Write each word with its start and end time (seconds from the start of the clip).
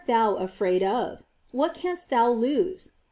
IX* 0.01 0.07
thou 0.07 0.35
afraid 0.37 0.81
of? 0.81 1.27
What 1.51 1.75
canst 1.75 2.09
thou 2.09 2.31
lose 2.31 2.93